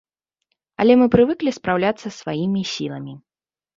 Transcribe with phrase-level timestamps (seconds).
[0.83, 3.13] Але мы прывыклі спраўляцца сваімі сіламі.